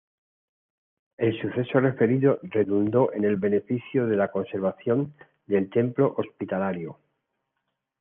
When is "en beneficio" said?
3.13-4.07